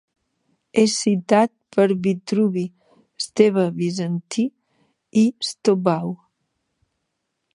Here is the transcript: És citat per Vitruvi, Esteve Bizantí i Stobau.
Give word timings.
És 0.83 0.93
citat 1.01 1.51
per 1.75 1.85
Vitruvi, 2.07 2.63
Esteve 3.23 3.67
Bizantí 3.81 4.47
i 5.25 5.25
Stobau. 5.51 6.13